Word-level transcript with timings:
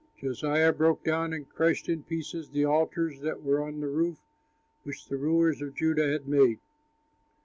Josiah 0.17 0.73
broke 0.73 1.03
down 1.03 1.31
and 1.31 1.47
crushed 1.47 1.87
in 1.87 2.01
pieces 2.01 2.49
the 2.49 2.65
altars 2.65 3.19
that 3.19 3.43
were 3.43 3.61
on 3.61 3.81
the 3.81 3.87
roof, 3.87 4.17
which 4.81 5.05
the 5.07 5.15
rulers 5.15 5.61
of 5.61 5.75
Judah 5.75 6.09
had 6.11 6.27
made. 6.27 6.57